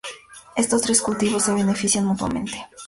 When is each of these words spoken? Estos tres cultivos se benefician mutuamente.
Estos 0.55 0.81
tres 0.81 0.99
cultivos 0.99 1.43
se 1.43 1.53
benefician 1.53 2.03
mutuamente. 2.05 2.57